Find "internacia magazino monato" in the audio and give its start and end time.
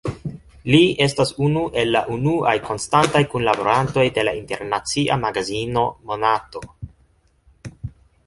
4.39-6.63